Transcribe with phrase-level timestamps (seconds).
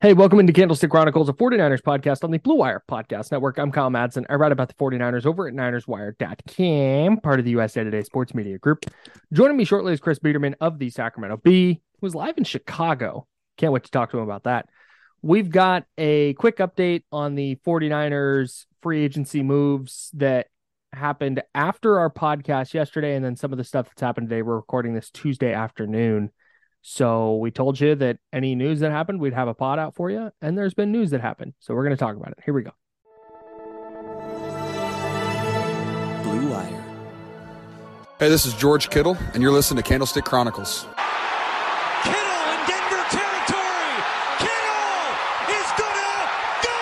[0.00, 3.58] Hey, welcome into Candlestick Chronicles, a 49ers podcast on the Blue Wire Podcast Network.
[3.58, 4.24] I'm Kyle Madsen.
[4.30, 8.58] I write about the 49ers over at NinersWire.com, part of the USA Today Sports Media
[8.58, 8.84] Group.
[9.32, 13.26] Joining me shortly is Chris Biederman of the Sacramento Bee, who was live in Chicago.
[13.56, 14.68] Can't wait to talk to him about that.
[15.20, 20.46] We've got a quick update on the 49ers free agency moves that
[20.92, 24.42] happened after our podcast yesterday, and then some of the stuff that's happened today.
[24.42, 26.30] We're recording this Tuesday afternoon.
[26.80, 30.10] So we told you that any news that happened, we'd have a pod out for
[30.10, 30.30] you.
[30.40, 31.54] And there's been news that happened.
[31.58, 32.38] So we're going to talk about it.
[32.44, 32.70] Here we go.
[36.22, 36.84] Blue Wire.
[38.18, 40.86] Hey, this is George Kittle, and you're listening to Candlestick Chronicles.
[42.02, 43.94] Kittle in Denver territory.
[44.42, 45.14] Kittle
[45.54, 46.26] is gonna
[46.66, 46.78] go.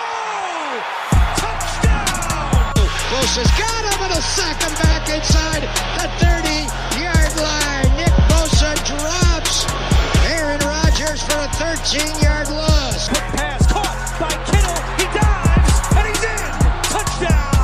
[1.37, 2.73] Touchdown.
[3.13, 5.61] Bosa's got him and a sack him back inside
[6.01, 6.06] the
[11.87, 13.07] 15-yard loss.
[13.07, 14.75] Quick pass caught by Kittle.
[14.97, 16.51] He dives, and he's in.
[16.91, 17.55] Touchdown,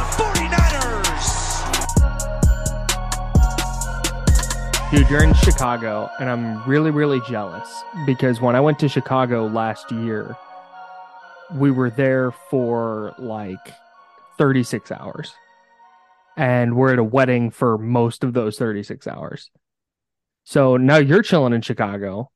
[4.88, 4.91] 49ers.
[4.91, 9.45] Dude, you're in Chicago, and I'm really, really jealous because when I went to Chicago
[9.47, 10.38] last year,
[11.55, 13.73] we were there for like
[14.38, 15.34] 36 hours.
[16.38, 19.51] And we're at a wedding for most of those 36 hours.
[20.45, 22.31] So now you're chilling in Chicago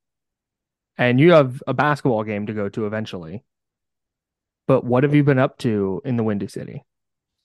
[0.98, 3.44] and you have a basketball game to go to eventually.
[4.68, 6.84] But what have you been up to in the Windy City?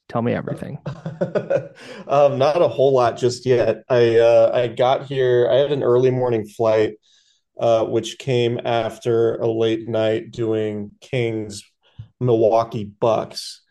[0.08, 0.78] Tell me everything.
[2.08, 3.84] um, not a whole lot just yet.
[3.88, 5.48] I uh, I got here.
[5.50, 6.94] I had an early morning flight,
[7.58, 11.62] uh, which came after a late night doing Kings
[12.20, 13.62] Milwaukee Bucks.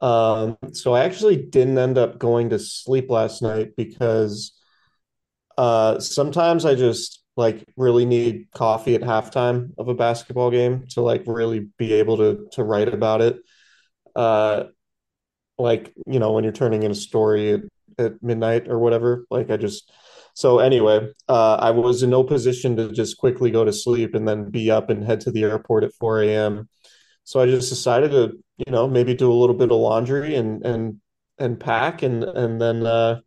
[0.00, 4.52] Um, so I actually didn't end up going to sleep last night because
[5.56, 11.00] uh, sometimes I just like really need coffee at halftime of a basketball game to
[11.00, 13.38] like really be able to to write about it.
[14.16, 14.64] Uh,
[15.58, 17.60] like you know when you're turning in a story at,
[17.98, 19.92] at midnight or whatever like i just
[20.34, 24.26] so anyway uh, i was in no position to just quickly go to sleep and
[24.26, 26.68] then be up and head to the airport at 4 a.m
[27.24, 30.64] so i just decided to you know maybe do a little bit of laundry and
[30.64, 31.00] and
[31.38, 33.18] and pack and and then uh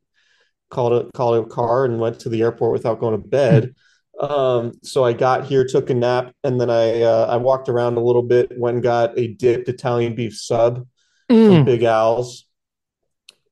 [0.69, 3.75] called a called a car and went to the airport without going to bed
[4.21, 7.97] um so i got here took a nap and then i uh, i walked around
[7.97, 10.85] a little bit went and got a dipped italian beef sub
[11.31, 12.45] from Big Al's.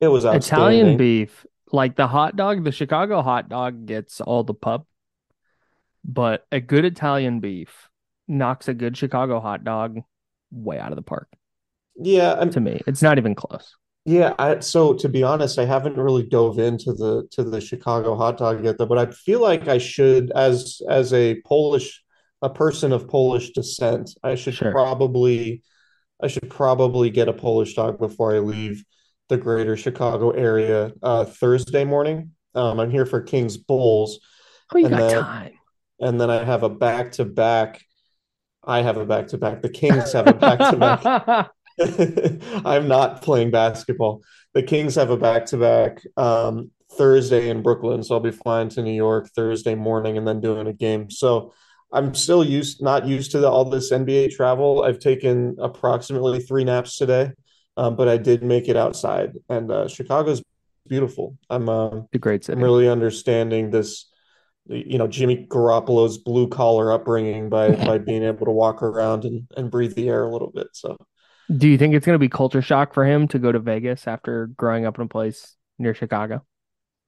[0.02, 4.54] It was Italian beef, like the hot dog, the Chicago hot dog gets all the
[4.54, 4.86] pub,
[6.06, 7.90] but a good Italian beef
[8.28, 10.00] knocks a good Chicago hot dog
[10.52, 11.28] way out of the park.
[11.98, 13.76] Yeah, I'm, To me, it's not even close.
[14.06, 14.34] Yeah.
[14.40, 18.38] I, so to be honest, I haven't really dove into the to the Chicago hot
[18.38, 18.86] dog yet, though.
[18.86, 22.04] But I feel like I should, as as a Polish,
[22.42, 24.72] a person of Polish descent, I should Sure.
[24.72, 25.64] probably,
[26.22, 28.84] I should probably get a Polish dog before I leave
[29.28, 32.32] the greater Chicago area uh, Thursday morning.
[32.56, 34.20] Um, I'm here for Kings Bulls.
[34.74, 35.52] Oh, you And got then- time.
[36.00, 37.84] and then I have a back to back.
[38.64, 39.62] I have a back to back.
[39.62, 41.52] The Kings have a back to back.
[42.66, 44.22] I'm not playing basketball.
[44.54, 46.02] The Kings have a back to back
[46.92, 50.68] Thursday in Brooklyn, so I'll be flying to New York Thursday morning and then doing
[50.68, 51.10] a game.
[51.10, 51.54] So
[51.92, 54.84] I'm still used not used to the, all this NBA travel.
[54.84, 57.32] I've taken approximately three naps today,
[57.78, 60.44] um, but I did make it outside, and uh, Chicago's
[60.88, 61.38] beautiful.
[61.50, 62.58] I'm the great city.
[62.58, 64.10] I'm really understanding this,
[64.68, 69.48] you know, Jimmy Garoppolo's blue collar upbringing by by being able to walk around and,
[69.56, 70.68] and breathe the air a little bit.
[70.74, 70.98] So
[71.58, 74.08] Do you think it's going to be culture shock for him to go to Vegas
[74.08, 76.46] after growing up in a place near Chicago?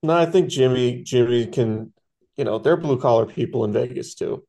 [0.03, 1.93] No, I think Jimmy Jimmy can,
[2.37, 4.43] you know, they're blue collar people in Vegas too.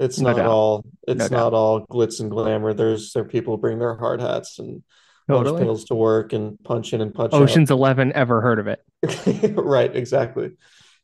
[0.00, 0.46] It's No not doubt.
[0.46, 1.54] all it's No not doubt.
[1.54, 2.72] all glitz and glamour.
[2.72, 4.82] There's there are people who bring their hard hats and
[5.28, 5.62] Totally.
[5.62, 7.42] pails to work and punch in and punch out.
[7.42, 8.82] Ocean's Eleven ever heard of it?
[9.56, 10.52] right, exactly.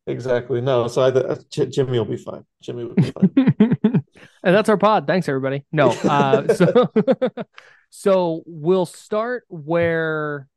[0.07, 0.61] Exactly.
[0.63, 2.45] No, so I th- Jimmy will be fine.
[2.63, 3.33] Jimmy will be fine.
[4.43, 5.07] and that's our pod.
[5.07, 5.65] Thanks, everybody.
[5.73, 6.91] No, uh, so
[7.97, 10.49] so we'll start where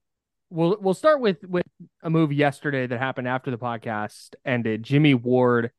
[0.50, 1.68] we'll we'll start with with
[2.02, 4.82] a move yesterday that happened after the podcast ended.
[4.82, 5.70] Jimmy Ward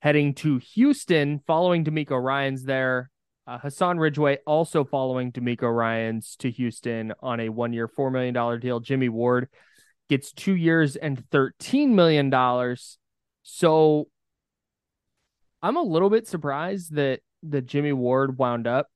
[0.00, 3.10] heading to Houston, following DeMeco Ryans there.
[3.46, 8.58] Uh, Hassan Ridgeway also following DeMeco Ryans to Houston on a one year, $4 million
[8.58, 8.80] deal.
[8.80, 9.50] Jimmy Ward
[10.08, 12.32] gets two years and $13 million.
[13.42, 14.08] So
[15.62, 18.88] I'm a little bit surprised that that Jimmy Ward wound up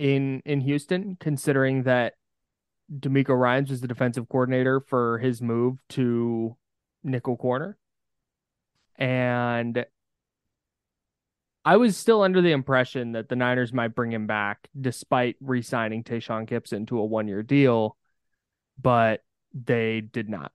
[0.00, 2.14] in in Houston, considering that
[2.90, 6.56] DeMeco Ryans was the defensive coordinator for his move to
[7.04, 7.76] nickel corner.
[8.96, 9.84] And
[11.64, 16.02] I was still under the impression that the Niners might bring him back despite re-signing
[16.02, 17.98] Tashaun Gipson to a one-year deal,
[18.80, 19.20] but
[19.52, 20.52] they did not.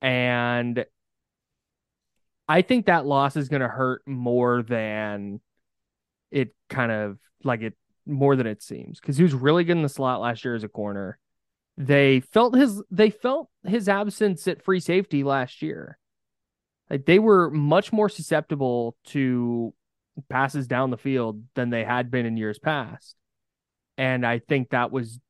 [0.00, 0.84] And
[2.48, 5.40] I think that loss is going to hurt more than
[6.30, 7.74] it kind of like it
[8.10, 10.64] more than it seems because he was really good in the slot last year as
[10.64, 11.18] a corner.
[11.76, 15.98] They felt his they felt his absence at free safety last year.
[16.90, 19.72] Like they were much more susceptible to
[20.28, 23.16] passes down the field than they had been in years past.
[23.96, 25.20] And I think that was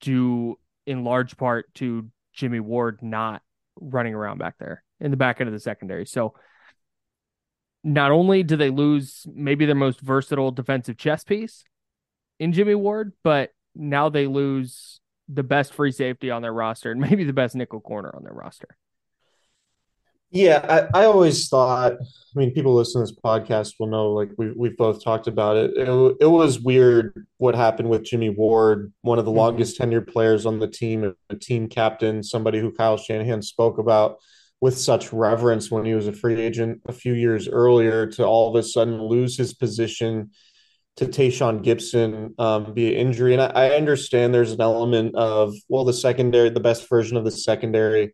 [0.00, 3.42] due in large part to Jimmy Ward not
[3.80, 6.06] running around back there in the back end of the secondary.
[6.06, 6.34] So
[7.84, 11.64] not only do they lose maybe their most versatile defensive chess piece
[12.42, 17.00] in Jimmy Ward, but now they lose the best free safety on their roster and
[17.00, 18.76] maybe the best nickel corner on their roster.
[20.32, 21.96] Yeah, I, I always thought, I
[22.34, 25.72] mean, people listening to this podcast will know, like we we've both talked about it.
[25.76, 29.36] It, it was weird what happened with Jimmy Ward, one of the Mhm.
[29.36, 34.16] longest tenured players on the team, a team captain, somebody who Kyle Shanahan spoke about
[34.60, 38.48] with such reverence when he was a free agent a few years earlier, to all
[38.48, 40.30] of a sudden lose his position
[40.96, 43.32] to Tashaun Gipson um, via injury.
[43.32, 47.24] And I, I understand there's an element of, well, the secondary, the best version of
[47.24, 48.12] the secondary,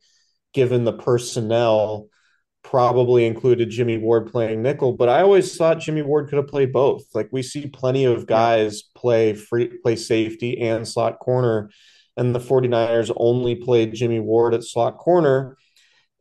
[0.53, 2.09] given the personnel,
[2.63, 4.93] probably included Jimmy Ward playing nickel.
[4.93, 7.03] But I always thought Jimmy Ward could have played both.
[7.15, 11.71] Like we see plenty of guys play free play safety and slot corner.
[12.17, 15.57] And the 49ers only played Jimmy Ward at slot corner.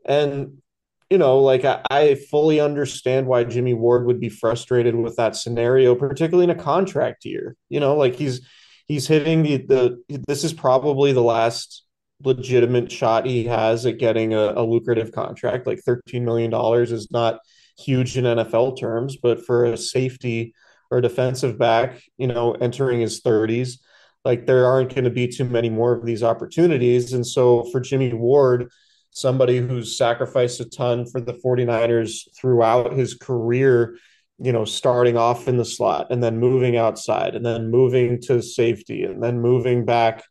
[0.06, 0.62] And
[1.10, 5.36] you know, like I, I fully understand why Jimmy Ward would be frustrated with that
[5.36, 7.56] scenario, particularly in a contract year.
[7.70, 8.46] You know, like he's
[8.88, 11.84] he's hitting the the this is probably the last
[12.24, 15.68] legitimate shot he has at getting a, a lucrative contract.
[15.68, 17.40] Like $13 million is not
[17.78, 20.54] huge in NFL terms, but for a safety
[20.90, 23.80] or defensive back, you know, entering his 30s,
[24.26, 27.14] like there aren't going to be too many more of these opportunities.
[27.14, 28.72] And so for Jimmy Ward,
[29.18, 33.98] somebody who's sacrificed a ton for the 49ers throughout his career,
[34.40, 38.42] you know, starting off in the slot and then moving outside and then moving to
[38.42, 40.24] safety and then moving back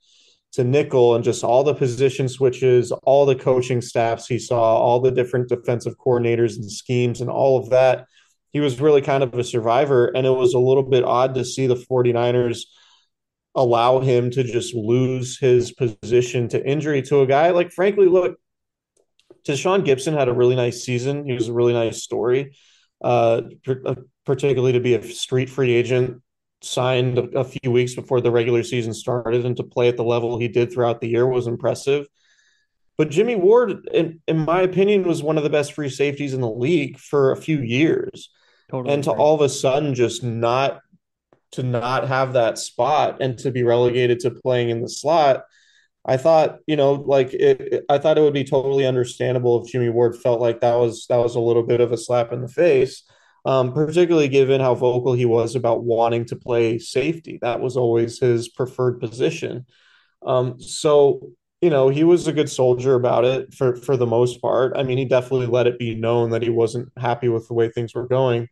[0.52, 5.00] to nickel and just all the position switches, all the coaching staffs he saw, all
[5.00, 8.06] the different defensive coordinators and schemes and all of that.
[8.52, 10.06] He was really kind of a survivor.
[10.06, 12.60] And it was a little bit odd to see the 49ers
[13.54, 18.36] allow him to just lose his position to injury to a guy like, frankly, look,
[19.46, 21.24] Tashaun Gipson had a really nice season.
[21.24, 22.56] He was a really nice story,
[23.02, 23.42] uh,
[24.24, 26.22] particularly to be a street free agent,
[26.62, 30.04] signed a, a, few weeks before the regular season started, and to play at the
[30.04, 32.06] level he did throughout the year was impressive.
[32.98, 36.40] But Jimmy Ward, in, in my opinion, was one of the best free safeties in
[36.40, 38.30] the league for a few years.
[38.70, 40.80] Totally and to all of a sudden just not
[41.52, 45.44] to not have that spot and to be relegated to playing in the slot
[46.06, 49.70] I thought, you know, like it, it, I thought it would be totally understandable if
[49.70, 52.42] Jimmy Ward felt like that was that was a little bit of a slap in
[52.42, 53.02] the face,
[53.44, 57.38] um, particularly given how vocal he was about wanting to play safety.
[57.42, 59.66] That was always his preferred position.
[60.24, 64.40] Um, so, you know, he was a good soldier about it for for the most
[64.40, 64.76] part.
[64.76, 67.68] I mean, he definitely let it be known that he wasn't happy with the way
[67.68, 68.48] things were going.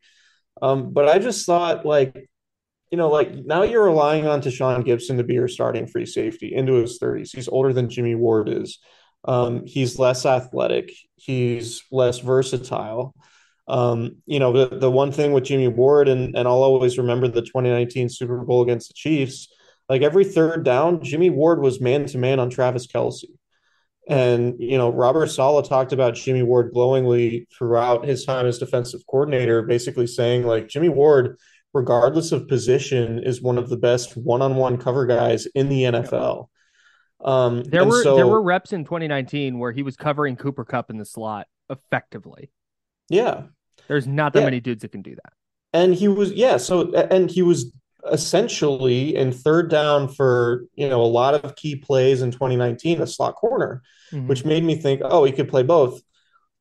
[0.63, 2.29] Um, but I just thought, like,
[2.95, 6.55] you know, like now you're relying on Tashaun Gipson to be your starting free safety
[6.55, 7.35] into his 30s.
[7.35, 8.79] He's older than Jimmy Ward is.
[9.25, 10.93] Um, he's less athletic.
[11.17, 13.13] He's less versatile.
[13.67, 17.27] Um, you know, the, the one thing with Jimmy Ward, and, and I'll always remember
[17.27, 19.49] the 2019 Super Bowl against the Chiefs,
[19.89, 23.25] Like every third down, Jimmy Ward was man to man on Travis Kelce.
[24.09, 29.01] And, you know, Robert Saleh talked about Jimmy Ward glowingly throughout his time as defensive
[29.11, 31.39] coordinator, basically saying, like, Jimmy Ward,
[31.75, 35.83] regardless of position, is one of the best one on one cover guys in the
[35.83, 36.49] NFL.
[37.25, 40.91] Um, There were so, there were reps in 2019 where he was covering Cooper Kupp
[40.91, 42.51] in the slot effectively.
[43.11, 43.43] yeah.
[43.89, 44.45] There's not that Yeah.
[44.47, 45.33] many dudes that can do that.
[45.75, 47.73] and he was yeah so and he was
[48.13, 53.07] essentially in third down for you know a lot of key plays in 2019 a
[53.07, 54.29] slot corner Mhm.
[54.29, 56.01] which made me think oh he could play both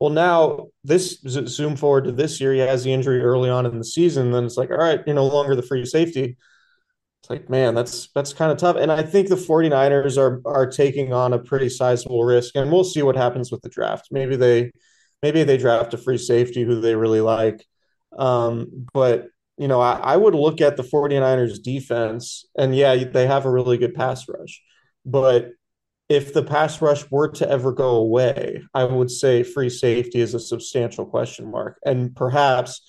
[0.03, 3.77] well now this zoom forward to this year he has the injury early on in
[3.77, 6.36] the season then it's like all right you're no longer the free safety.
[7.22, 8.75] It's like man that's that's kind of tough.
[8.75, 12.83] And i think the 49ers are are taking on a pretty sizable risk and we'll
[12.83, 14.10] see what happens with the draft.
[14.12, 14.72] Maybe they
[15.22, 17.65] maybe they draft a free safety who they really like.
[18.17, 23.25] Um, but you know, I, I would look at the 49ers defense and yeah, they
[23.25, 24.62] have a really good pass rush.
[25.05, 25.51] But
[26.10, 30.33] if the pass rush were to ever go away, I would say free safety is
[30.33, 31.79] a substantial question mark.
[31.86, 32.81] And perhaps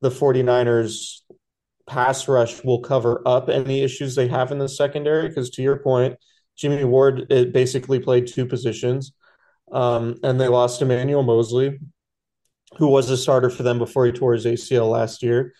[0.00, 1.20] the 49ers
[1.86, 5.28] pass rush will cover up any issues they have in the secondary.
[5.28, 6.16] Because to your point,
[6.56, 9.12] Jimmy Ward basically played two positions.
[9.72, 11.78] Um, and they lost Emmanuel Moseley,
[12.78, 15.52] who was a starter for them before he tore his ACL last year.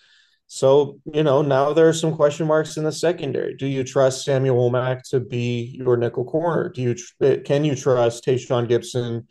[0.50, 3.55] So, you know, now there are some question marks in the secondary.
[3.55, 6.71] Do you trust Samuel Womack to be your nickel corner?
[6.71, 9.26] Do you tr- can you trust Tashaun Gipson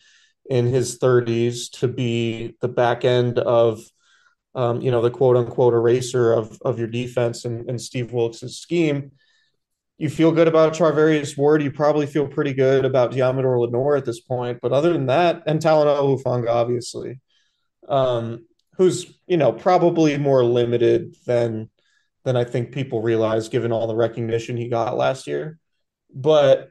[0.48, 3.82] in his 30s to be the back end of
[4.54, 8.56] um, you know, the quote unquote eraser of of your defense and, and Steve Wilks'
[8.56, 9.12] scheme?
[9.98, 11.64] You feel good about Charvarius Ward.
[11.64, 14.60] You probably feel pretty good about Deommodore Lenoir at this point.
[14.62, 17.20] But other than that, and Talanoa Hufanga, obviously,
[17.90, 18.46] um,
[18.78, 21.70] who's you know probably more limited than
[22.24, 25.60] than I think people realize, given all the recognition he got last year.
[26.14, 26.70] But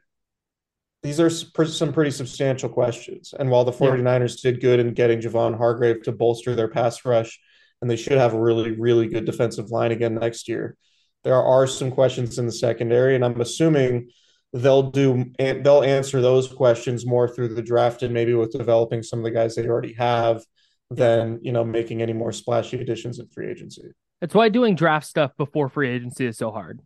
[1.03, 3.33] these are some pretty substantial questions.
[3.39, 7.41] And while the 49ers did good in getting Javon Hargrave to bolster their pass rush,
[7.81, 10.77] and they should have a really, really good defensive line again next year,
[11.25, 13.15] there are some questions in the secondary.
[13.15, 14.11] And I'm assuming
[14.53, 19.19] they'll do they'll answer those questions more through the draft and maybe with developing some
[19.19, 20.43] of the guys they already have
[20.91, 23.91] than you know making any more splashy additions in free agency.
[24.21, 26.81] That's why doing draft stuff before free agency is so hard.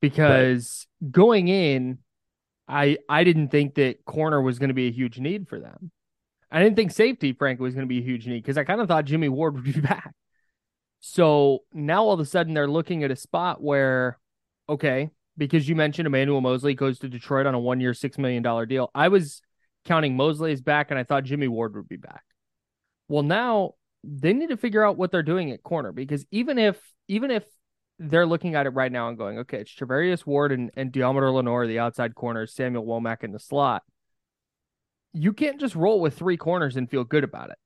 [0.00, 1.12] Because right.
[1.12, 1.98] going in,
[2.66, 5.90] I I didn't think that corner was going to be a huge need for them.
[6.50, 8.80] I didn't think safety, frankly, was going to be a huge need because I kind
[8.80, 10.12] of thought Jimmy Ward would be back.
[11.00, 14.18] So now all of a sudden they're looking at a spot where,
[14.68, 18.68] okay, because you mentioned Emmanuel Moseley goes to Detroit on a one year, $6 million
[18.68, 18.90] deal.
[18.94, 19.40] I was
[19.84, 22.22] counting Moseley as back and I thought Jimmy Ward would be back.
[23.12, 26.80] Well, now they need to figure out what they're doing at corner because even if
[27.08, 27.44] even if
[27.98, 31.34] they're looking at it right now and going, okay, it's Charvarius Ward and, and Deommodore
[31.34, 33.82] Lenoir, the outside corners, Samuel Womack in the slot.
[35.12, 37.58] You can't just roll with three corners and feel good about it.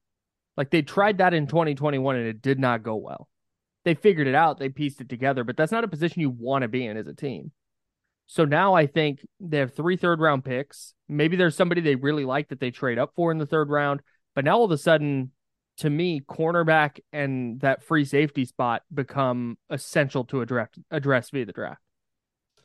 [0.56, 3.28] Like they tried that in 2021 and it did not go well.
[3.84, 6.62] They figured it out, they pieced it together, but that's not a position you want
[6.62, 7.52] to be in as a team.
[8.26, 10.92] So now I think they have three third round picks.
[11.08, 14.00] Maybe there's somebody they really like that they trade up for in the third round.
[14.36, 15.32] But now all of a sudden,
[15.78, 21.52] to me, cornerback and that free safety spot become essential to address address via the
[21.52, 21.80] draft.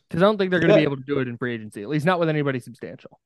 [0.09, 0.81] Because I don't think they're going to Yeah.
[0.81, 3.19] be able to do it in free agency, at least not with anybody substantial.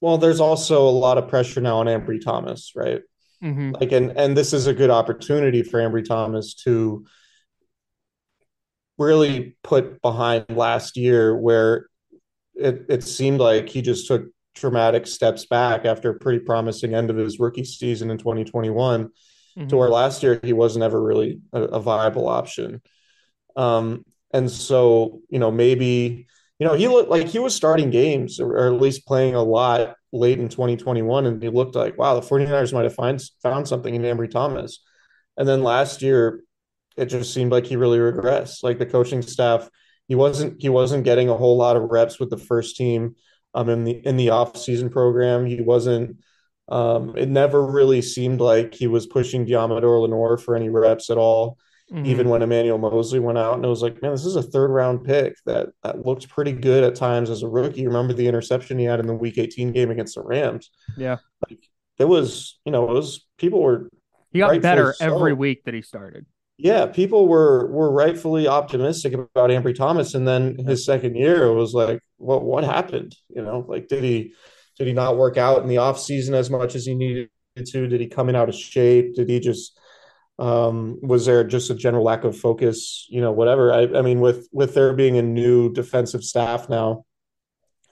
[0.00, 3.02] Well, there's also a lot of pressure now on Ambry Thomas, right?
[3.42, 3.72] Mm-hmm.
[3.72, 7.04] Like, and and this is a good opportunity for Ambry Thomas to
[8.98, 11.86] really put behind last year, where
[12.54, 17.10] it it seemed like he just took dramatic steps back after a pretty promising end
[17.10, 19.10] of his rookie season in 2021
[19.68, 22.80] to where last year he wasn't ever really a, a viable option.
[23.56, 26.26] Um, and so, you know, maybe,
[26.58, 29.42] you know, he looked like he was starting games or, or at least playing a
[29.42, 31.26] lot late in 2021.
[31.26, 34.82] And he looked like, wow, the 49ers might have find, found something in Ambry Thomas.
[35.36, 36.42] And then last year,
[36.96, 38.62] it just seemed like he really regressed.
[38.62, 39.68] Like the coaching staff,
[40.06, 43.14] he wasn't he wasn't getting a whole lot of reps with the first team
[43.54, 45.46] um in the in the offseason program.
[45.46, 46.18] He wasn't
[46.68, 51.18] um it never really seemed like he was pushing Deommodore Lenoir for any reps at
[51.18, 51.58] all.
[51.92, 52.06] Mhm.
[52.06, 54.70] Even when Emmanuel Moseley went out and it was like, man, this is a third
[54.70, 57.84] round pick that that looked pretty good at times as a rookie.
[57.86, 60.70] Remember the interception he had in the week 18 game against the Rams?
[60.96, 61.16] Yeah.
[61.48, 61.58] Like
[61.98, 63.90] it was, you know, it was people were
[64.30, 65.04] He got better so.
[65.04, 66.26] every week that he started.
[66.62, 71.54] Yeah, people were were rightfully optimistic about Ambry Thomas, and then his second year it
[71.54, 73.14] was like, what what happened?
[73.28, 74.34] You know, like did he
[74.78, 77.30] did he not work out in the off season as much as he needed
[77.66, 77.86] to?
[77.88, 79.14] Did he come in out of shape?
[79.14, 79.78] Did he just
[80.38, 83.06] Um, was there just a general lack of focus?
[83.10, 83.72] You know, whatever.
[83.72, 87.04] I, I mean, with with there being a new defensive staff now,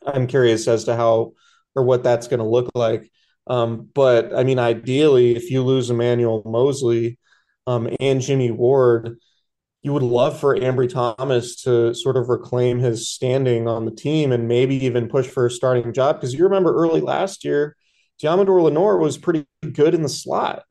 [0.06, 1.32] I'm curious as to how
[1.74, 3.10] or what that's going to look like.
[3.46, 7.18] Um, but I mean, ideally, if you lose Emmanuel Moseley
[7.68, 9.18] um, and Jimmy Ward,
[9.82, 14.32] you would love for Ambry Thomas to sort of reclaim his standing on the team
[14.32, 16.16] and maybe even push for a starting job.
[16.16, 17.76] Because you remember early last year,
[18.22, 20.64] Deommodore Lenoir was pretty good in the slot.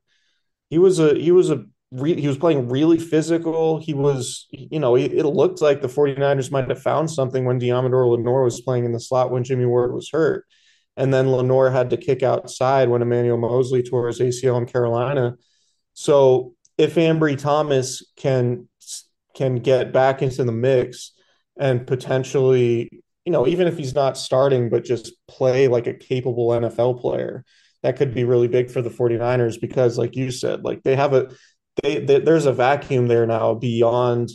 [0.72, 3.80] He was a he was a re, he was playing really physical.
[3.80, 8.10] He was you know it looked like the 49ers might have found something when Deommodore
[8.10, 10.46] Lenoir was playing in the slot when Jimmy Ward was hurt.
[10.98, 15.36] And then Lenoir had to kick outside when Emmanuel Moseley tore his ACL in Carolina.
[15.94, 18.68] So if Ambry Thomas can
[19.36, 21.12] can get back into the mix
[21.60, 22.90] and potentially,
[23.26, 27.46] you know, even if he's not starting, but just play like a capable NFL player,
[27.84, 31.14] that could be really big for the 49ers because, like you said, like they have
[31.14, 31.30] a,
[31.84, 34.30] they, they there's a vacuum there now beyond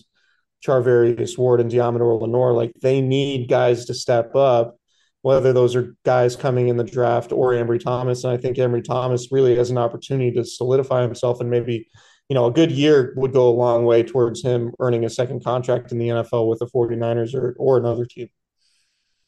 [0.65, 2.53] Charvarius Ward and Deommodore Lenoir.
[2.53, 4.77] Like they need guys to step up,
[5.23, 8.23] whether those are guys coming in the draft or Ambry Thomas.
[8.25, 11.89] And I think Ambry Thomas really has an opportunity to solidify himself and maybe
[12.29, 15.45] you know, a good year would go a long way towards him earning a second
[15.45, 18.29] contract in the NFL with the 49ers or, or another team.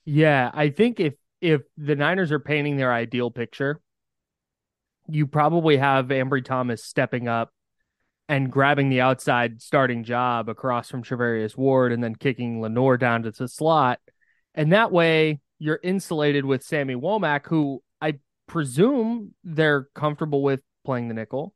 [0.05, 3.81] Yeah, I think if if the Niners are painting their ideal picture,
[5.09, 7.51] you probably have Ambry Thomas stepping up
[8.29, 13.25] and grabbing the outside starting job across from Charvarius Ward and then kicking Lenoir down
[13.25, 14.01] to the slot.
[14.55, 18.15] And that way you're insulated with Sammy Womack, who I
[18.47, 21.55] presume they're comfortable with playing the nickel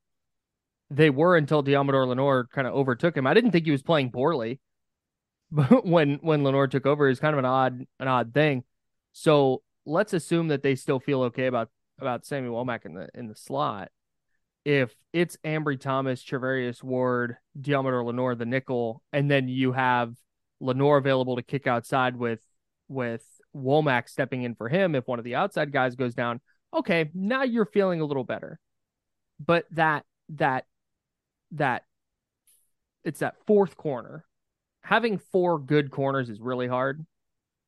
[0.90, 3.26] they were until Deommodore Lenoir kind of overtook him.
[3.26, 4.60] I didn't think he was playing poorly,
[5.50, 8.64] but when when Lenoir took over, it's kind of an odd an odd thing.
[9.12, 13.28] So let's assume that they still feel okay about about Sammy Womack in the in
[13.28, 13.90] the slot.
[14.64, 20.14] If it's Ambry Thomas, Charvarius Ward, Deommodore Lenoir, the nickel, and then you have
[20.60, 22.40] Lenoir available to kick outside with
[22.88, 26.40] with Womack stepping in for him if one of the outside guys goes down,
[26.74, 28.58] okay, now you're feeling a little better.
[29.44, 30.64] But that that
[31.52, 31.82] that
[33.04, 34.24] it's that fourth corner.
[34.82, 37.04] Having four good corners is really hard,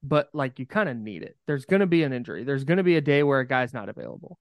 [0.02, 1.36] but like you kind of need it.
[1.46, 2.44] There's going to be an injury.
[2.44, 4.38] There's going to be a day where a guy's not available.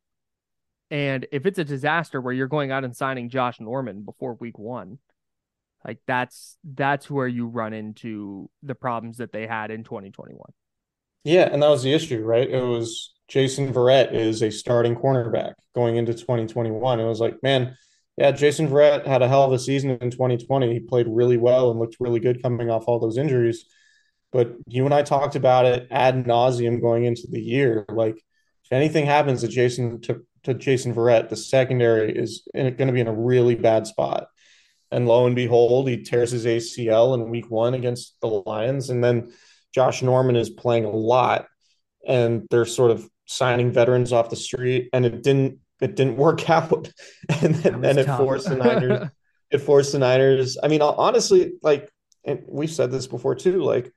[0.91, 4.57] And if it's a disaster where you're going out and signing Josh Norman before week
[4.57, 4.97] 1,
[5.85, 10.39] like that's that's where you run into the problems that they had in 2021.
[11.23, 12.49] Yeah, and that was the issue, right?
[12.49, 16.99] It was Jason Verrett is a starting cornerback going into 2021.
[16.99, 17.77] It was like, man,
[18.19, 20.73] yeah, Jason Verrett had a hell of a season in 2020.
[20.73, 23.63] He played really well and looked really good coming off all those injuries.
[24.33, 27.85] But you and I talked about it ad nauseum going into the year.
[27.87, 28.17] Like,
[28.65, 32.99] if anything happens to Jason to, to Jason Verrett, the secondary is going to be
[32.99, 34.27] in a really bad spot.
[34.91, 38.89] And lo and behold, he tears his ACL in week one against the Lions.
[38.89, 39.31] And then
[39.73, 41.45] Josh Norman is playing a lot
[42.05, 44.89] and they're sort of signing veterans off the street.
[44.91, 46.91] And it didn't it didn't work out,
[47.41, 48.19] and then, then it tough.
[48.19, 49.09] forced the Niners.
[49.51, 50.57] it forced the Niners.
[50.61, 51.89] I mean, honestly, like,
[52.25, 53.61] and we've said this before too.
[53.61, 53.91] Like,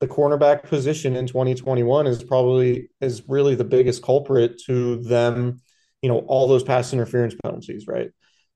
[0.00, 5.60] the cornerback position in 2021 is probably is really the biggest culprit to them.
[6.02, 8.10] You know, all those pass interference penalties, right?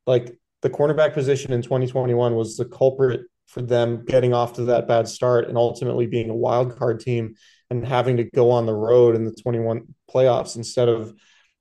[0.07, 4.87] Like the cornerback position in 2021 was the culprit for them getting off to that
[4.87, 7.35] bad start and ultimately being a wild card team
[7.71, 11.14] and having to go on the road in the 21 playoffs instead of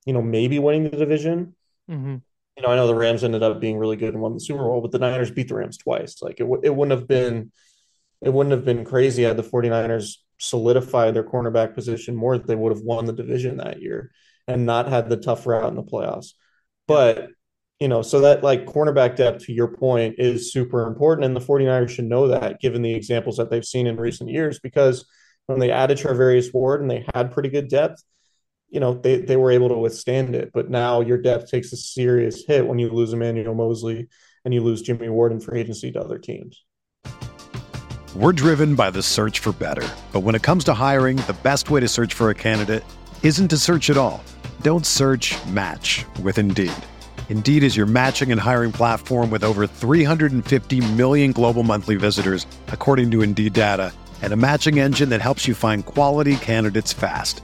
[0.08, 1.54] you know, maybe winning the division.
[1.92, 2.16] Mm-hmm.
[2.56, 4.64] You know, I know the Rams ended up being really good and won the Super
[4.64, 6.22] Bowl, but the Niners beat the Rams twice.
[6.22, 7.52] Like it, w- it wouldn't have been,
[8.22, 12.72] it wouldn't have been crazy had the 49ers solidified their cornerback position more they would
[12.72, 14.12] have won the division that year
[14.48, 16.34] and not had the tough route in the playoffs.
[16.88, 17.28] But,
[17.82, 21.26] you know, so that like cornerback depth to your point is super important.
[21.26, 24.58] And the 49ers should know that given the examples that they've seen in recent years,
[24.58, 25.06] because
[25.48, 28.04] when they added Charvarius Ward and they had pretty good depth,
[28.70, 30.52] you know they, they were able to withstand it.
[30.54, 34.08] But now your depth takes a serious hit when you lose emmanuel Moseley
[34.46, 36.64] and you lose jimmy ward in free agency to other teams.
[38.16, 39.88] We're driven by the search for better.
[40.12, 42.84] But when it comes to hiring the best way to search for a candidate
[43.24, 44.24] isn't to search at all.
[44.62, 46.72] Don't search match with indeed.
[47.30, 53.12] Indeed is your matching and hiring platform with over 350 million global monthly visitors according
[53.12, 57.44] to indeed data and a matching engine that helps you find quality candidates fast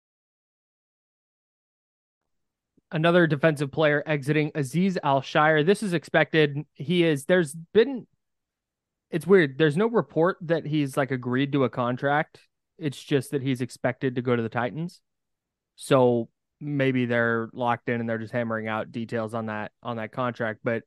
[2.91, 5.65] Another defensive player exiting Azeez Al-Shaair.
[5.65, 6.65] This is expected.
[6.73, 8.05] He is, there's been,
[9.09, 9.57] it's weird.
[9.57, 12.39] There's no report that he's like agreed to a contract.
[12.77, 15.01] It's just that he's expected to go to the Titans.
[15.75, 20.11] So maybe they're locked in and they're just hammering out details on that on that
[20.11, 20.59] contract.
[20.63, 20.83] But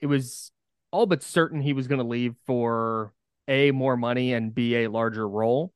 [0.00, 0.52] it was
[0.90, 3.12] all but certain he was going to leave for
[3.46, 5.72] a more money and b a larger role.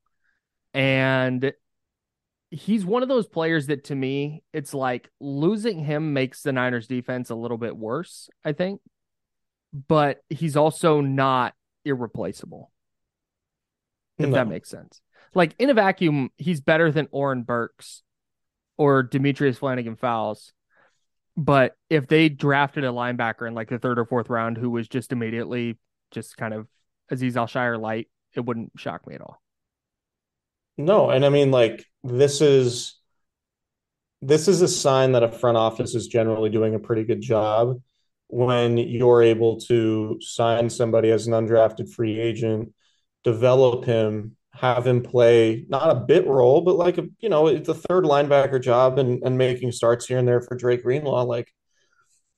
[0.74, 1.52] And
[2.52, 6.86] he's one of those players that to me, it's like losing him makes the Niners
[6.86, 8.80] defense a little bit worse, I think.
[9.88, 12.70] But he's also not irreplaceable.
[14.18, 14.34] If No.
[14.34, 15.00] that makes sense.
[15.34, 18.02] Like in a vacuum, he's better than Oren Burks
[18.76, 20.52] or Demetrius Flannigan-Fowles.
[21.34, 24.88] But if they drafted a linebacker in like the third or fourth round who was
[24.88, 25.78] just immediately
[26.10, 26.68] just kind of
[27.10, 29.40] Azeez Al-Shaair light, it wouldn't shock me at all.
[30.78, 32.98] No, and I mean like this is
[34.20, 37.80] this is a sign that a front office is generally doing a pretty good job
[38.28, 42.72] when you're able to sign somebody as an undrafted free agent,
[43.24, 47.68] develop him, have him play not a bit role, but like a you know, it's
[47.68, 51.24] a third linebacker job and, and making starts here and there for Dre Greenlaw.
[51.24, 51.52] Like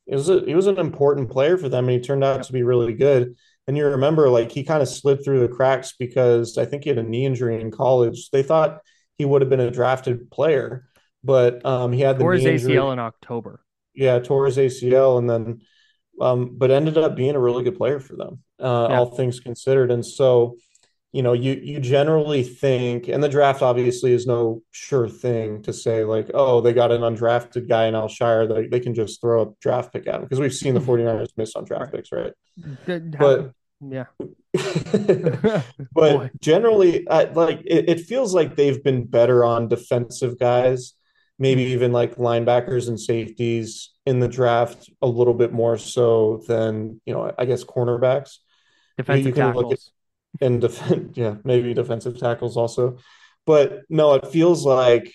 [0.07, 2.53] it was a, he was an important player for them and he turned out to
[2.53, 3.37] be really good.
[3.67, 6.91] And you remember, like, he kind of slid through the cracks because I think he
[6.91, 8.31] had a knee injury in college.
[8.31, 8.81] They thought
[9.17, 10.87] he would have been a drafted player,
[11.23, 12.75] but um, he had the Or his knee injury.
[12.75, 13.61] ACL in October.
[13.95, 15.61] Yeah, tore his ACL and then,
[16.21, 18.99] um, but ended up being a really good player for them, uh, Yeah.
[18.99, 19.91] all things considered.
[19.91, 20.57] And so,
[21.15, 25.73] you know, you you generally think, and the draft obviously is no sure thing to
[25.73, 29.43] say like, oh, they got an undrafted guy in Al-Shaair, they they can just throw
[29.43, 30.91] a draft pick at him because we've seen the mm-hmm.
[30.91, 32.33] 49ers miss on draft picks, right?
[32.85, 34.07] Good- But yeah.
[35.93, 36.31] but Boy.
[36.41, 40.95] generally, I, like it, it feels like they've been better on defensive guys,
[41.39, 47.01] maybe even like linebackers and safeties in the draft a little bit more so than
[47.07, 48.39] you know, I guess cornerbacks
[48.97, 49.93] defensive you can look at- tackles.
[50.41, 52.99] And defend, yeah, maybe defensive tackles also.
[53.47, 55.13] But no, it feels like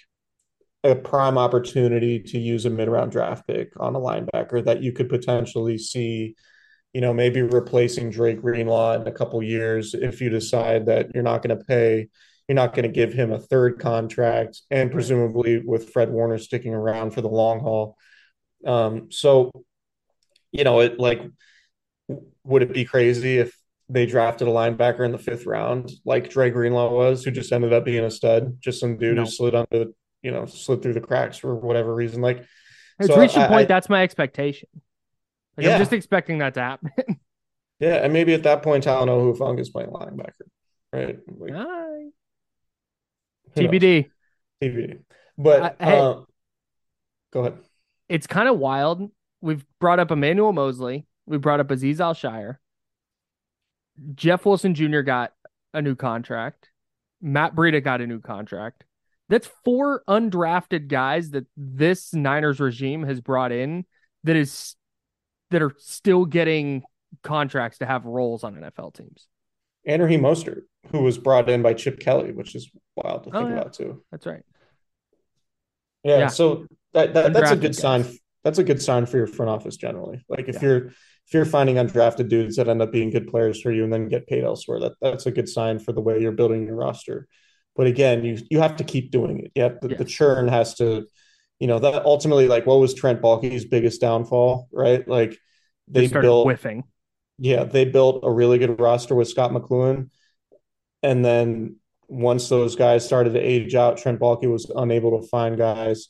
[0.84, 5.10] a prime opportunity to use a mid-round draft pick on a linebacker that you could
[5.10, 6.36] potentially see,
[6.94, 11.24] you know, maybe replacing Dre Greenlaw in a couple years if you decide that you're
[11.24, 12.08] not going to pay,
[12.48, 16.74] you're not going to give him a third contract, and presumably with Fred Warner sticking
[16.74, 17.98] around for the long haul.
[18.66, 19.52] Um, so,
[20.52, 21.22] you know, it like,
[22.44, 23.59] would it be crazy if
[23.90, 27.74] they drafted a linebacker in the fifth round, like Dre Greenlaw was, who just ended
[27.74, 29.24] up being a stud, just some dude No.
[29.24, 32.22] who slid under the, you know, slid through the cracks for whatever reason.
[32.22, 32.46] Like,
[33.00, 33.60] It's so reached a I- point.
[33.62, 34.70] I- that's my expectation.
[35.58, 35.74] Like, Yeah.
[35.74, 36.92] I'm just expecting that to happen.
[37.80, 40.48] yeah, and maybe at that point, i don't Talanoa Hufanga is playing linebacker,
[40.94, 41.18] right?
[41.28, 42.12] Like, who knows?
[43.56, 44.10] TBD.
[44.62, 45.00] TBD.
[45.38, 45.98] But I- hey.
[46.00, 46.14] uh,
[47.34, 47.58] go ahead.
[48.08, 49.12] It's kind of wild.
[49.42, 51.06] We've brought up Emmanuel Moseley.
[51.26, 52.58] We brought up Azeez Al-Shaair.
[54.16, 55.02] Jeff Wilson Jr.
[55.02, 55.34] got
[55.74, 56.70] a new contract.
[57.22, 58.84] Matt Breida got a new contract.
[59.28, 63.86] That's four undrafted guys that this Niners regime has brought in
[64.24, 64.76] that is
[65.52, 66.84] that are still getting
[67.24, 69.28] contracts to have roles on NFL teams.
[69.86, 73.40] And Raheem Mostert, who was brought in by Chip Kelly, which is wild to Oh,
[73.42, 73.56] think yeah.
[73.62, 74.04] about too.
[74.12, 74.44] That's right.
[76.04, 76.28] Yeah, Yeah.
[76.28, 78.06] so that, that that's a good sign.
[78.44, 80.24] That's a good sign for your front office generally.
[80.30, 80.62] Like if Yeah.
[80.70, 80.92] you're
[81.30, 84.10] if you're finding undrafted dudes that end up being good players for you and then
[84.10, 87.28] get paid elsewhere, that that's a good sign for the way you're building your roster.
[87.76, 89.52] But again, you you have to keep doing it.
[89.56, 91.06] Yeah, the, the churn has to,
[91.60, 95.08] you know, that ultimately like what was Trent Baalke's biggest downfall, right?
[95.08, 95.38] Like
[95.88, 96.84] They they built whiffing.
[97.38, 100.10] yeah, they built a really good roster with Scot McCloughan.
[101.04, 101.76] And then
[102.08, 106.08] once those guys started to age out, Trent Baalke was unable to find guys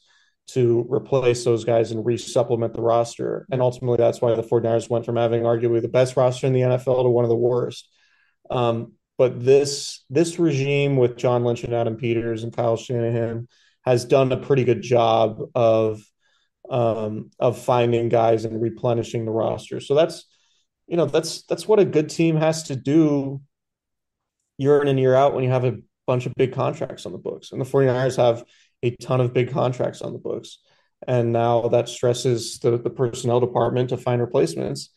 [0.53, 3.47] to replace those guys and re-supplement the roster.
[3.51, 6.61] And ultimately, that's why the 49ers went from having arguably the best roster in the
[6.61, 7.89] NFL to one of the worst.
[8.49, 13.47] Um, but this this regime with John Lynch and Adam Peters and Kyle Shanahan
[13.83, 16.01] has done a pretty good job of
[16.69, 19.79] um, of finding guys and replenishing the roster.
[19.81, 20.25] So that's
[20.87, 23.41] you know that's that's what a good team has to do
[24.57, 27.17] year in and year out when you have a bunch of big contracts on the
[27.17, 27.51] books.
[27.51, 28.43] And the 49ers have
[28.83, 30.59] a ton of big contracts on the books.
[31.07, 34.89] And now that stresses the, the personnel department to find replacements.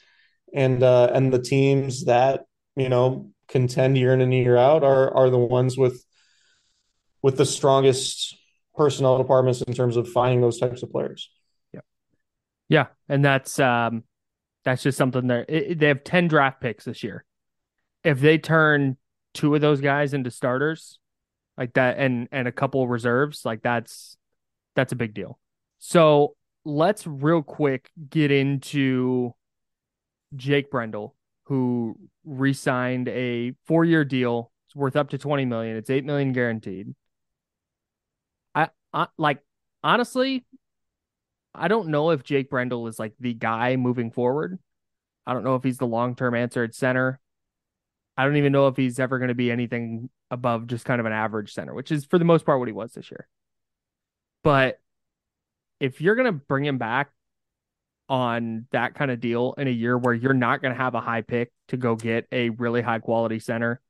[0.55, 2.45] And uh, and the teams that,
[2.77, 6.05] you know, contend year in and year out are are the ones with
[7.23, 8.37] with the strongest
[8.75, 11.31] personnel departments in terms of finding those types of players.
[11.73, 11.81] Yeah.
[12.69, 12.87] Yeah.
[13.09, 14.05] And that's um
[14.65, 17.25] that's just something that they have 10 draft picks this year.
[18.05, 18.97] If they turn
[19.35, 20.99] two of those guys into starters,
[21.57, 24.17] like that and and a couple reserves like that's
[24.75, 25.39] that's a big deal.
[25.79, 29.35] So let's real quick get into
[30.35, 34.53] jake brendel who re-signed a four-year deal.
[34.67, 35.77] It's worth up to 20 million.
[35.77, 36.95] It's 8 million guaranteed.
[38.55, 39.41] I, I like
[39.83, 40.45] honestly
[41.55, 44.59] i don't know if jake brendel is like the guy moving forward.
[45.27, 47.21] I don't know if he's the long-term answer at center
[48.23, 51.07] I don't even know if he's ever going to be anything above just kind of
[51.07, 53.27] an average center, which is for the most part what he was this year.
[54.45, 54.79] But
[55.81, 57.11] if you're going to bring him back
[58.09, 61.01] on that kind of deal in a year where you're not going to have a
[61.01, 63.81] high pick to go get a really high quality center,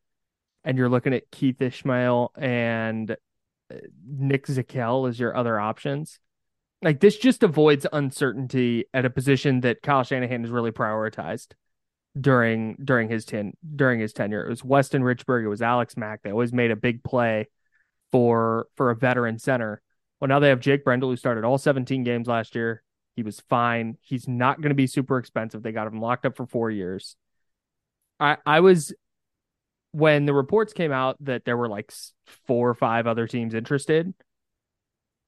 [0.65, 3.75] and you're looking at Keith Ismael and uh,
[4.07, 6.21] Nick Zakelj as your other options,
[6.81, 11.49] like this just avoids uncertainty at a position that Kyle Shanahan has really prioritized
[12.21, 14.45] during during his ten during his tenure.
[14.45, 16.23] It was Weston Richburg, it was Alex Mack.
[16.23, 17.49] They always made a big play
[18.11, 19.81] for for a veteran center.
[20.21, 22.83] Well, now they have Jake Brendel, who started all 17 games last year.
[23.17, 23.99] He was fine.
[24.01, 25.63] He's not going to be super expensive.
[25.63, 27.17] They got him locked up for four years.
[28.21, 28.95] I I was
[29.93, 31.93] when the reports came out that there were like
[32.47, 34.13] four or five other teams interested.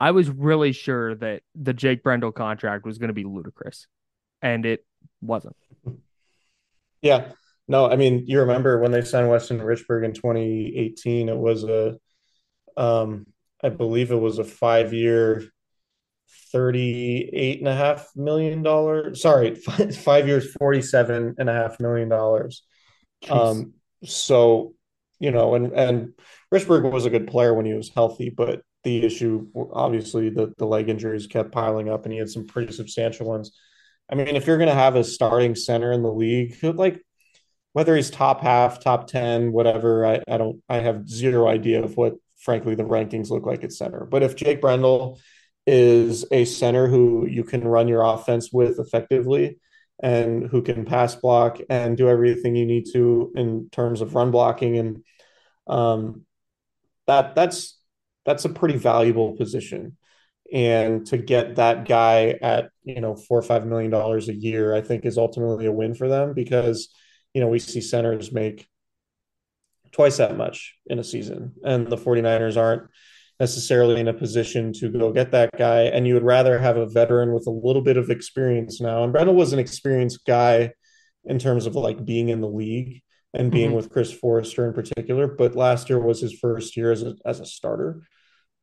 [0.00, 3.86] I was really sure that the Jake Brendel contract was going to be ludicrous,
[4.42, 4.84] and it
[5.20, 5.56] wasn't.
[7.04, 7.32] Yeah.
[7.68, 11.96] No, I mean, you remember when they signed Weston Richburg in 2018, it was a,
[12.76, 13.26] um,
[13.62, 15.44] I believe it was a five year,
[16.52, 19.22] thirty-eight and a half million dollars.
[19.22, 22.64] Sorry, five, five years, forty-seven and a half million dollars.
[23.30, 24.74] Um, so,
[25.18, 26.12] you know, and, and
[26.52, 30.66] Richburg was a good player when he was healthy, but the issue, obviously, the, the
[30.66, 33.58] leg injuries kept piling up and he had some pretty substantial ones.
[34.10, 37.02] I mean, if you're going to have a starting center in the league, like
[37.72, 41.96] whether he's top half, top 10, whatever, I, I don't, I have zero idea of
[41.96, 44.06] what, frankly, the rankings look like at center.
[44.08, 45.18] But if Jake Brendel
[45.66, 49.58] is a center who you can run your offense with effectively
[50.02, 54.30] and who can pass block and do everything you need to in terms of run
[54.30, 55.04] blocking and
[55.66, 56.26] um,
[57.06, 57.78] that that's
[58.26, 59.96] that's a pretty valuable position
[60.52, 64.74] and to get that guy at you know four or five million dollars a year
[64.74, 66.88] i think is ultimately a win for them because
[67.32, 68.68] you know we see centers make
[69.94, 71.52] twice that much in a season.
[71.64, 72.82] And the 49ers aren't
[73.38, 75.82] necessarily in a position to go get that guy.
[75.82, 79.04] And you would rather have a veteran with a little bit of experience now.
[79.04, 80.72] And Brendel was an experienced guy
[81.24, 83.76] in terms of like being in the league and being mm-hmm.
[83.76, 87.40] with Chris Foerster in particular but last year was his first year as a, as
[87.40, 88.02] a starter.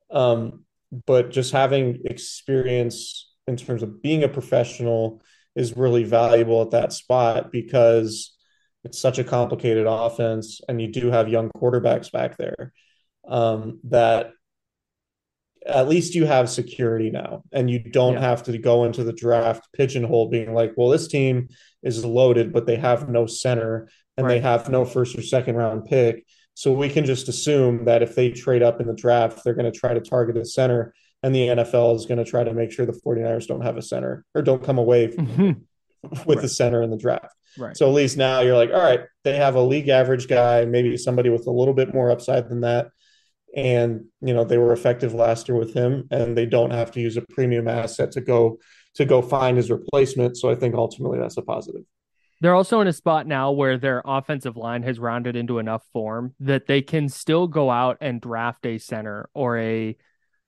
[0.10, 0.65] Um,
[1.07, 5.21] but just having experience in terms of being a professional
[5.55, 8.35] is really valuable at that spot because
[8.83, 12.73] it's such a complicated offense and you do have young quarterbacks back there
[13.27, 14.31] um, that
[15.67, 18.21] at least you have security now and you don't yeah.
[18.21, 21.47] have to go into the draft pigeonhole being like well this team
[21.83, 23.87] is loaded but they have no center
[24.17, 24.35] and right.
[24.35, 28.15] they have no first or second round pick so we can just assume that if
[28.15, 31.34] they trade up in the draft, they're going to try to target a center, and
[31.36, 34.25] the NFL is going to try to make sure the 49ers don't have a center
[34.34, 35.51] or don't come away mm-hmm.
[36.25, 36.41] with right.
[36.41, 37.36] the center in the draft.
[37.57, 37.75] Right.
[37.75, 40.95] So at least now you're like, all right, they have a league average guy, maybe
[40.97, 42.88] somebody with a little bit more upside than that.
[43.55, 47.01] And you know, they were effective last year with him, and they don't have to
[47.01, 48.60] use a premium asset to go
[48.95, 50.38] to go find his replacement.
[50.38, 51.84] So I think ultimately that's a positive.
[52.39, 56.34] They're also in a spot now where their offensive line has rounded into enough form
[56.39, 59.95] that they can still go out and draft a center or a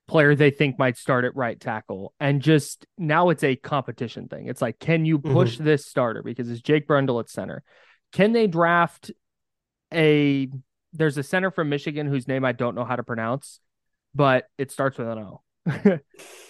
[0.08, 2.14] player they think might start at right tackle.
[2.20, 4.48] And just now it's a competition thing.
[4.48, 5.66] It's like, can you push mm-hmm.
[5.66, 6.22] this starter?
[6.22, 7.64] Because it's Jake Brendel at center.
[8.12, 9.12] Can they draft
[9.94, 10.50] a
[10.94, 13.60] there's a center from Michigan whose name I don't know how to pronounce,
[14.14, 15.42] but it starts with an O.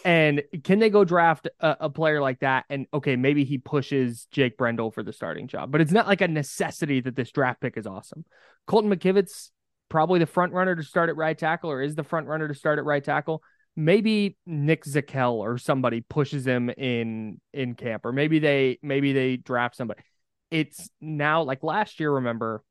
[0.06, 2.66] and can they go draft a, a, player like that?
[2.70, 6.22] And okay, maybe he pushes Jake Brendel for the starting job, but it's not like
[6.22, 8.26] a necessity that this draft pick is awesome.
[8.66, 9.52] Colton McKivitz
[9.94, 12.56] probably the front runner to start at right tackle, or is the front runner to
[12.56, 13.44] start at right tackle.
[13.76, 19.38] Maybe Nick Zakelj or somebody pushes him in in camp, or maybe they maybe they
[19.38, 20.02] draft somebody.
[20.50, 22.12] It's now like last year.
[22.12, 22.64] Remember,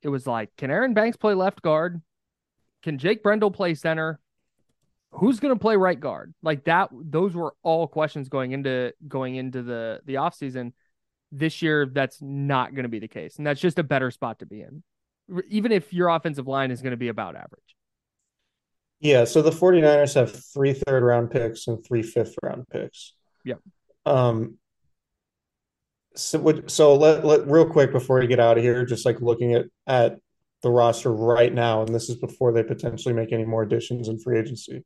[0.00, 2.00] it was like, can Aaron Banks play left guard?
[2.84, 4.20] Can Jake Brendel play center?
[5.16, 9.36] who's going to play right guard like that those were all questions going into going
[9.36, 10.72] into the the offseason
[11.30, 14.40] this year that's not going to be the case and that's just a better spot
[14.40, 14.82] to be in
[15.48, 17.60] even if your offensive line is going to be about average.
[19.00, 23.14] Yeah so the 49ers have three third round picks and three fifth round picks.
[23.44, 23.60] Yep
[24.06, 24.58] um
[26.16, 29.20] so, would, so let, let real quick before we get out of here just like
[29.20, 30.18] looking at at
[30.64, 34.18] the roster right now and this is before they potentially make any more additions in
[34.18, 34.82] free agency.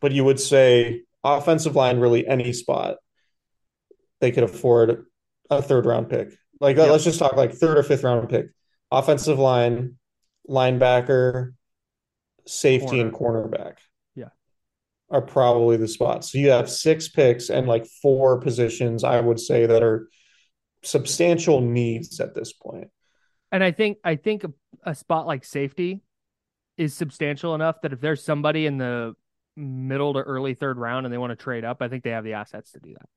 [0.00, 2.96] But you would say offensive line, really any spot,
[4.20, 5.06] they could afford
[5.48, 6.32] a third round pick.
[6.60, 8.46] Like let's just talk like third or fifth round pick.
[8.90, 9.96] Offensive line,
[10.48, 11.52] linebacker,
[12.46, 13.44] safety, Corner.
[13.44, 13.74] and cornerback.
[14.14, 14.30] Yeah.
[15.10, 16.32] Are probably the spots.
[16.32, 20.08] So you have six picks and like four positions, I would say, that are
[20.82, 22.88] substantial needs at this point.
[23.52, 24.52] And I think I think a,
[24.84, 26.02] a spot like safety
[26.76, 29.14] is substantial enough that if there's somebody in the
[29.56, 32.24] middle to early third round and they want to trade up, I think they have
[32.24, 33.08] the assets to do that.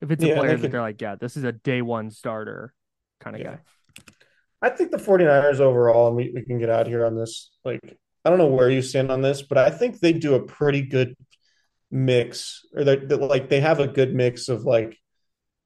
[0.00, 2.10] If it's a yeah, player they that they're like, yeah, this is a day one
[2.10, 2.74] starter
[3.20, 3.50] kind of yeah.
[3.50, 3.58] guy.
[4.62, 7.50] I think the 49ers overall, and we, we can get out here on this.
[7.64, 10.42] Like, I don't know where you stand on this, but I think they do a
[10.42, 11.16] pretty good
[11.90, 14.96] mix, or they like they have a good mix of like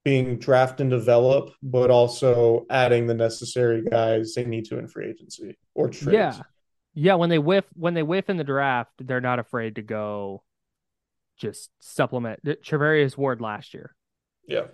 [0.04, 5.11] being draft and develop, but also adding the necessary guys they need to in free
[5.11, 6.14] agency or trades.
[6.14, 6.38] Yeah,
[6.94, 10.42] yeah, when they whiff when they whiff in the draft, they're not afraid to go
[11.37, 13.94] just supplement Charvarius Ward last year.
[14.48, 14.68] Yeah.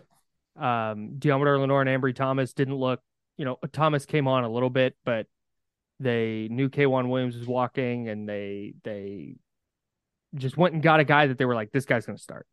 [0.56, 3.00] Um Deommodore Lenoir and Ambry Thomas didn't look,
[3.36, 5.26] you know, Thomas came on a little bit, but
[6.00, 9.36] they knew K'Waun Williams was walking and they they
[10.34, 12.46] just went and got a guy that they were like, this guy's gonna start.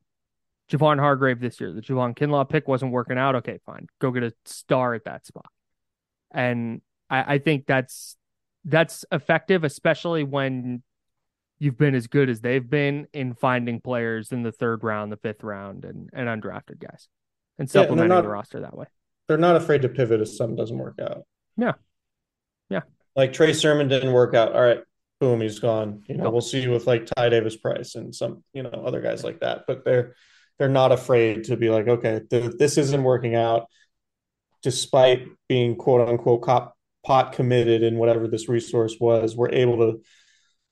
[0.69, 1.73] Javon Hargrave this year.
[1.73, 3.35] The Javon Kinlaw pick wasn't working out.
[3.35, 3.87] Okay, fine.
[3.99, 5.49] Go get a star at that spot.
[6.31, 8.15] And I, I think that's
[8.65, 10.83] that's effective, especially when
[11.57, 15.17] you've been as good as they've been in finding players in the third round, the
[15.17, 17.09] fifth round, and, and undrafted guys,
[17.57, 18.85] and supplementing yeah, and not, the roster that way.
[19.29, 21.21] They're not afraid to pivot if something doesn't work out.
[21.55, 21.73] Yeah,
[22.67, 22.81] yeah.
[23.15, 24.53] Like Trey Sermon didn't work out.
[24.53, 24.79] All right,
[25.19, 26.01] boom, he's gone.
[26.07, 29.23] You know, we'll see with like Ty Davis Price and some, you know, other guys
[29.23, 29.65] like that.
[29.67, 30.15] But they're
[30.57, 33.67] they're not afraid to be like, okay, th- this isn't working out,
[34.63, 40.01] despite being quote unquote cop pot committed in whatever this resource was, we're able to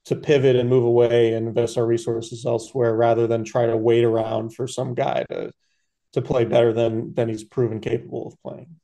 [0.06, 4.04] to pivot and move away and invest our resources elsewhere rather than try to wait
[4.04, 5.52] around for some guy to
[6.14, 8.76] to play better than than he's proven capable of playing.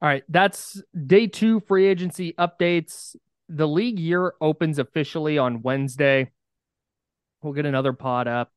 [0.00, 3.16] All right, that's day 2 free agency updates.
[3.48, 6.30] The league year opens officially on Wednesday.
[7.42, 8.52] We'll get another pod up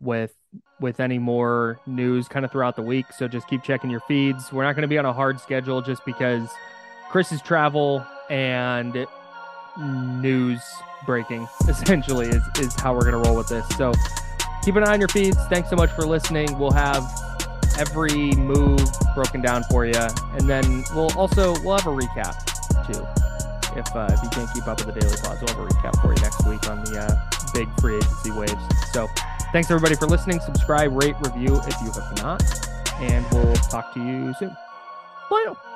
[0.00, 0.34] with
[0.80, 4.52] with any more news kind of throughout the week, so just keep checking your feeds.
[4.52, 6.48] We're not going to be on a hard schedule just because
[7.10, 9.06] Chris's travel and
[10.20, 10.60] news
[11.04, 13.66] breaking essentially is, is how we're going to roll with this.
[13.76, 13.92] So
[14.66, 15.38] keep an eye on your feeds.
[15.46, 16.58] Thanks so much for listening.
[16.58, 17.04] We'll have
[17.78, 18.80] every move
[19.14, 19.94] broken down for you.
[20.32, 22.34] And then we'll also, we'll have a recap
[22.84, 23.06] too.
[23.78, 26.02] If, uh, if you can't keep up with the daily pods, we'll have a recap
[26.02, 28.60] for you next week on the uh, big free agency waves.
[28.92, 29.06] So
[29.52, 30.40] thanks everybody for listening.
[30.40, 32.42] Subscribe, rate, review if you have not.
[33.00, 34.56] And we'll talk to you soon.
[35.30, 35.75] Bye.